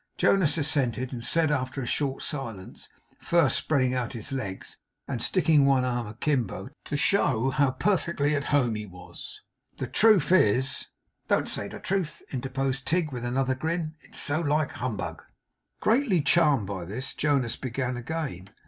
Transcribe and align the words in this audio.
Jonas 0.17 0.57
assented, 0.57 1.13
and 1.13 1.23
said 1.23 1.51
after 1.51 1.79
a 1.79 1.85
short 1.85 2.23
silence, 2.23 2.89
first 3.19 3.55
spreading 3.55 3.93
out 3.93 4.13
his 4.13 4.31
legs, 4.31 4.77
and 5.07 5.21
sticking 5.21 5.63
one 5.63 5.85
arm 5.85 6.07
akimbo 6.07 6.69
to 6.85 6.97
show 6.97 7.51
how 7.51 7.69
perfectly 7.69 8.35
at 8.35 8.45
home 8.45 8.73
he 8.73 8.87
was, 8.87 9.41
'The 9.77 9.85
truth 9.85 10.31
is' 10.31 10.87
'Don't 11.27 11.47
say, 11.47 11.67
the 11.67 11.79
truth,' 11.79 12.23
interposed 12.31 12.87
Tigg, 12.87 13.11
with 13.11 13.23
another 13.23 13.53
grin. 13.53 13.93
'It's 14.01 14.17
so 14.19 14.39
like 14.39 14.71
humbug.' 14.71 15.21
Greatly 15.81 16.19
charmed 16.23 16.65
by 16.65 16.83
this, 16.83 17.13
Jonas 17.13 17.55
began 17.55 17.95
again. 17.95 18.49